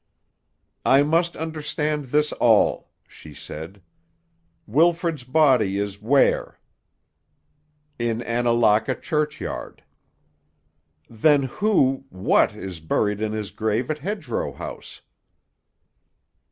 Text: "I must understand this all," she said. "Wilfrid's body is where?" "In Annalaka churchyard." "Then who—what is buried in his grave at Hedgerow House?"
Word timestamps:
"I 0.83 1.03
must 1.03 1.37
understand 1.37 2.05
this 2.05 2.31
all," 2.33 2.89
she 3.07 3.35
said. 3.35 3.83
"Wilfrid's 4.65 5.23
body 5.23 5.77
is 5.77 6.01
where?" 6.01 6.59
"In 7.99 8.23
Annalaka 8.23 8.95
churchyard." 8.99 9.83
"Then 11.07 11.43
who—what 11.43 12.55
is 12.55 12.79
buried 12.79 13.21
in 13.21 13.33
his 13.33 13.51
grave 13.51 13.91
at 13.91 13.99
Hedgerow 13.99 14.53
House?" 14.53 15.01